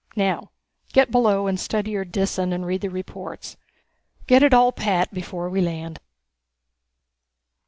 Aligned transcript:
Now 0.15 0.49
get 0.93 1.11
below 1.11 1.45
and 1.45 1.59
study 1.59 1.91
your 1.91 2.05
Disan 2.05 2.51
and 2.51 2.65
read 2.65 2.81
the 2.81 2.89
reports. 2.89 3.55
Get 4.25 4.41
it 4.41 4.51
all 4.51 4.71
pat 4.71 5.13
before 5.13 5.47
we 5.47 5.61
land." 5.61 5.99